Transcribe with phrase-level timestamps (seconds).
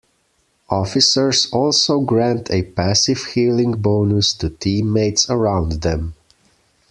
[0.71, 6.15] Officers also grant a passive healing bonus to team-mates around them.